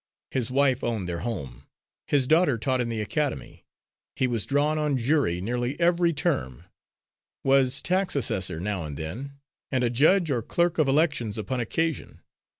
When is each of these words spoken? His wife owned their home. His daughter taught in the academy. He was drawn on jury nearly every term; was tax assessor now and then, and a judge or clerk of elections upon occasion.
His 0.31 0.49
wife 0.49 0.83
owned 0.83 1.07
their 1.07 1.19
home. 1.19 1.67
His 2.07 2.25
daughter 2.25 2.57
taught 2.57 2.81
in 2.81 2.89
the 2.89 3.01
academy. 3.01 3.67
He 4.15 4.25
was 4.25 4.47
drawn 4.47 4.79
on 4.79 4.97
jury 4.97 5.39
nearly 5.39 5.79
every 5.79 6.11
term; 6.11 6.63
was 7.43 7.83
tax 7.83 8.15
assessor 8.15 8.59
now 8.59 8.83
and 8.83 8.97
then, 8.97 9.33
and 9.69 9.83
a 9.83 9.91
judge 9.91 10.31
or 10.31 10.41
clerk 10.41 10.79
of 10.79 10.87
elections 10.87 11.37
upon 11.37 11.59
occasion. 11.59 12.21